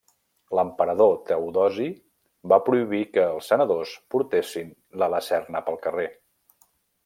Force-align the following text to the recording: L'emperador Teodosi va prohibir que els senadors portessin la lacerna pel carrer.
L'emperador 0.59 1.11
Teodosi 1.27 1.85
va 2.53 2.59
prohibir 2.71 3.03
que 3.17 3.27
els 3.35 3.53
senadors 3.53 3.95
portessin 4.15 4.75
la 5.03 5.13
lacerna 5.17 5.65
pel 5.69 5.81
carrer. 5.89 6.11